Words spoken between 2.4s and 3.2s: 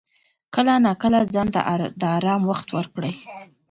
وخت ورکړه.